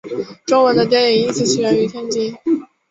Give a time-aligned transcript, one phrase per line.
[0.47, 2.35] 中文的电影一词起源于天津。